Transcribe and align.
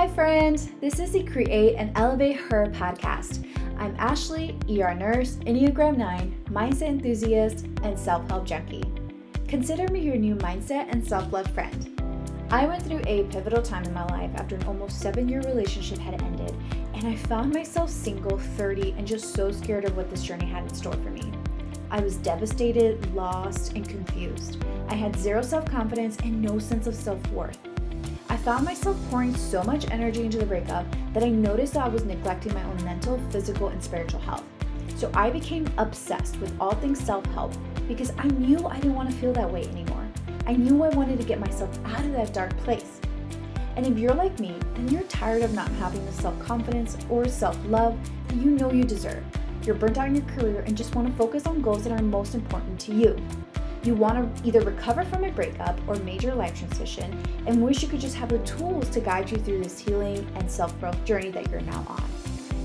Hi, 0.00 0.08
friend. 0.08 0.56
This 0.80 0.98
is 0.98 1.10
the 1.12 1.22
Create 1.22 1.74
and 1.76 1.92
Elevate 1.94 2.36
Her 2.36 2.68
podcast. 2.68 3.44
I'm 3.76 3.94
Ashley, 3.98 4.58
ER 4.70 4.94
nurse, 4.94 5.34
Enneagram 5.44 5.98
9, 5.98 6.44
mindset 6.48 6.88
enthusiast, 6.88 7.66
and 7.82 7.98
self 7.98 8.26
help 8.30 8.46
junkie. 8.46 8.82
Consider 9.46 9.92
me 9.92 10.00
your 10.00 10.16
new 10.16 10.36
mindset 10.36 10.90
and 10.90 11.06
self 11.06 11.30
love 11.30 11.48
friend. 11.48 12.02
I 12.50 12.64
went 12.64 12.82
through 12.82 13.02
a 13.06 13.24
pivotal 13.24 13.60
time 13.60 13.84
in 13.84 13.92
my 13.92 14.06
life 14.06 14.30
after 14.36 14.56
an 14.56 14.62
almost 14.62 15.02
seven 15.02 15.28
year 15.28 15.42
relationship 15.42 15.98
had 15.98 16.22
ended, 16.22 16.56
and 16.94 17.06
I 17.06 17.14
found 17.14 17.52
myself 17.52 17.90
single, 17.90 18.38
30, 18.38 18.92
and 18.92 19.06
just 19.06 19.34
so 19.34 19.52
scared 19.52 19.84
of 19.84 19.98
what 19.98 20.08
this 20.08 20.22
journey 20.22 20.46
had 20.46 20.62
in 20.62 20.72
store 20.72 20.94
for 20.94 21.10
me. 21.10 21.30
I 21.90 22.00
was 22.00 22.16
devastated, 22.16 23.14
lost, 23.14 23.74
and 23.74 23.86
confused. 23.86 24.64
I 24.88 24.94
had 24.94 25.14
zero 25.14 25.42
self 25.42 25.66
confidence 25.66 26.16
and 26.24 26.40
no 26.40 26.58
sense 26.58 26.86
of 26.86 26.94
self 26.94 27.20
worth. 27.32 27.69
I 28.30 28.36
found 28.36 28.64
myself 28.64 28.96
pouring 29.10 29.34
so 29.34 29.60
much 29.64 29.90
energy 29.90 30.24
into 30.24 30.38
the 30.38 30.46
breakup 30.46 30.86
that 31.14 31.24
I 31.24 31.30
noticed 31.30 31.74
that 31.74 31.82
I 31.86 31.88
was 31.88 32.04
neglecting 32.04 32.54
my 32.54 32.62
own 32.62 32.84
mental, 32.84 33.20
physical, 33.30 33.70
and 33.70 33.82
spiritual 33.82 34.20
health. 34.20 34.44
So 34.94 35.10
I 35.14 35.30
became 35.30 35.66
obsessed 35.78 36.38
with 36.38 36.54
all 36.60 36.76
things 36.76 37.00
self 37.04 37.26
help 37.34 37.52
because 37.88 38.12
I 38.18 38.28
knew 38.28 38.64
I 38.68 38.76
didn't 38.76 38.94
want 38.94 39.10
to 39.10 39.16
feel 39.16 39.32
that 39.32 39.52
way 39.52 39.64
anymore. 39.64 40.06
I 40.46 40.52
knew 40.52 40.80
I 40.84 40.90
wanted 40.90 41.18
to 41.18 41.26
get 41.26 41.40
myself 41.40 41.76
out 41.84 42.04
of 42.04 42.12
that 42.12 42.32
dark 42.32 42.56
place. 42.58 43.00
And 43.74 43.84
if 43.84 43.98
you're 43.98 44.14
like 44.14 44.38
me, 44.38 44.54
then 44.74 44.86
you're 44.86 45.02
tired 45.02 45.42
of 45.42 45.52
not 45.52 45.68
having 45.72 46.06
the 46.06 46.12
self 46.12 46.38
confidence 46.38 46.96
or 47.08 47.26
self 47.26 47.58
love 47.66 47.98
that 48.28 48.36
you 48.36 48.52
know 48.52 48.70
you 48.70 48.84
deserve. 48.84 49.24
You're 49.64 49.74
burnt 49.74 49.98
out 49.98 50.06
in 50.06 50.14
your 50.14 50.24
career 50.36 50.62
and 50.68 50.76
just 50.76 50.94
want 50.94 51.08
to 51.08 51.14
focus 51.14 51.46
on 51.46 51.62
goals 51.62 51.82
that 51.82 51.98
are 51.98 52.02
most 52.02 52.36
important 52.36 52.78
to 52.82 52.94
you. 52.94 53.16
You 53.82 53.94
want 53.94 54.36
to 54.36 54.46
either 54.46 54.60
recover 54.60 55.04
from 55.06 55.24
a 55.24 55.30
breakup 55.30 55.80
or 55.88 55.94
major 55.96 56.34
life 56.34 56.58
transition 56.58 57.16
and 57.46 57.62
wish 57.62 57.82
you 57.82 57.88
could 57.88 58.00
just 58.00 58.14
have 58.16 58.28
the 58.28 58.38
tools 58.40 58.90
to 58.90 59.00
guide 59.00 59.30
you 59.30 59.38
through 59.38 59.62
this 59.62 59.78
healing 59.78 60.26
and 60.34 60.50
self 60.50 60.78
growth 60.80 61.02
journey 61.06 61.30
that 61.30 61.50
you're 61.50 61.62
now 61.62 61.86
on. 61.88 62.04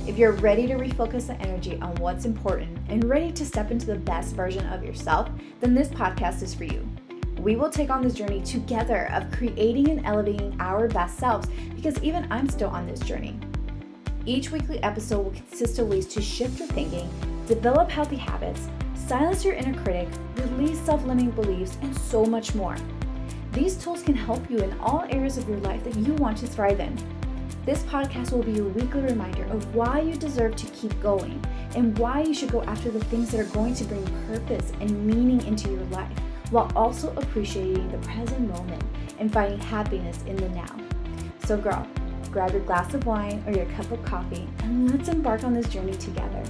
If 0.08 0.18
you're 0.18 0.34
ready 0.34 0.68
to 0.68 0.76
refocus 0.76 1.28
the 1.28 1.36
energy 1.36 1.80
on 1.82 1.96
what's 1.96 2.26
important 2.26 2.78
and 2.90 3.06
ready 3.06 3.32
to 3.32 3.46
step 3.46 3.72
into 3.72 3.86
the 3.86 3.96
best 3.96 4.36
version 4.36 4.66
of 4.68 4.84
yourself, 4.84 5.30
then 5.62 5.74
this 5.74 5.88
podcast 5.88 6.44
is 6.44 6.54
for 6.54 6.66
you. 6.66 6.86
We 7.40 7.56
will 7.56 7.70
take 7.70 7.90
on 7.90 8.02
this 8.02 8.14
journey 8.14 8.42
together 8.42 9.10
of 9.14 9.32
creating 9.32 9.90
and 9.90 10.06
elevating 10.06 10.58
our 10.60 10.90
best 10.90 11.18
selves 11.18 11.48
because 11.76 11.98
even 12.04 12.28
I'm 12.30 12.50
still 12.50 12.70
on 12.70 12.88
this 12.88 13.00
journey. 13.00 13.40
Each 14.26 14.52
weekly 14.52 14.84
episode 14.84 15.22
will 15.22 15.32
consist 15.32 15.80
of 15.80 15.88
ways 15.88 16.08
to 16.08 16.22
shift 16.22 16.60
your 16.60 16.68
thinking, 16.68 17.10
develop 17.48 17.90
healthy 17.90 18.18
habits, 18.18 18.68
silence 19.08 19.46
your 19.46 19.54
inner 19.54 19.80
critic, 19.84 20.08
release 20.38 20.80
self 20.80 21.06
limiting 21.06 21.32
beliefs, 21.32 21.78
and 21.82 21.96
so 21.96 22.26
much 22.26 22.56
more. 22.56 22.76
These 23.52 23.78
tools 23.78 24.02
can 24.02 24.16
help 24.16 24.50
you 24.50 24.58
in 24.58 24.78
all 24.80 25.06
areas 25.10 25.38
of 25.38 25.48
your 25.48 25.60
life 25.60 25.84
that 25.84 25.96
you 25.96 26.14
want 26.16 26.38
to 26.40 26.48
thrive 26.48 26.80
in. 26.80 26.98
This 27.66 27.84
podcast 27.84 28.32
will 28.32 28.44
be 28.44 28.52
your 28.54 28.68
weekly 28.68 29.02
reminder 29.02 29.46
of 29.46 29.74
why 29.74 30.00
you 30.02 30.16
deserve 30.16 30.56
to 30.56 30.66
keep 30.68 31.00
going 31.02 31.44
and 31.76 31.98
why 31.98 32.22
you 32.22 32.34
should 32.34 32.52
go 32.52 32.64
after 32.64 32.92
the 32.92 33.04
things 33.06 33.32
that 33.32 33.40
are 33.40 33.54
going 33.54 33.74
to 33.76 33.84
bring 33.86 34.06
purpose 34.28 34.72
and 34.82 35.06
meaning 35.06 35.46
into 35.46 35.70
your 35.72 35.86
life 35.86 36.18
while 36.52 36.72
also 36.76 37.12
appreciating 37.16 37.90
the 37.92 37.98
present 38.08 38.56
moment 38.56 38.84
and 39.20 39.32
finding 39.32 39.60
happiness 39.60 40.24
in 40.28 40.36
the 40.36 40.50
now. 40.50 40.76
So, 41.46 41.58
girl, 41.58 41.88
grab 42.32 42.52
your 42.52 42.62
glass 42.62 42.94
of 42.94 43.06
wine 43.06 43.44
or 43.48 43.54
your 43.54 43.66
cup 43.68 43.92
of 43.92 44.04
coffee 44.04 44.48
and 44.60 44.92
let's 44.92 45.10
embark 45.10 45.44
on 45.44 45.54
this 45.54 45.70
journey 45.70 45.94
together. 45.94 46.44